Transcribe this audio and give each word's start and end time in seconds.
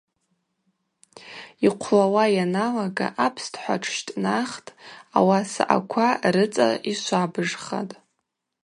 Йхъвлауа 1.65 2.25
йаналага 2.35 3.07
апстхӏва 3.25 3.75
тшщтӏнаххтӏ, 3.81 4.75
ауаса 5.17 5.63
аква 5.75 6.07
рыцӏа 6.33 6.69
йшвабыжхатӏ. 6.91 7.95